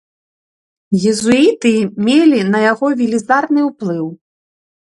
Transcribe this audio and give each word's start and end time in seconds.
Езуіты 1.11 1.73
мелі 2.09 2.39
на 2.57 2.65
яго 2.71 2.91
велізарны 3.03 3.61
ўплыў. 3.69 4.07